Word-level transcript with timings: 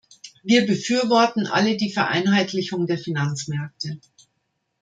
Wir 0.41 0.65
befürworten 0.65 1.45
alle 1.45 1.77
die 1.77 1.91
Vereinheitlichung 1.93 2.87
der 2.87 2.97
Finanzmärkte. 2.97 3.99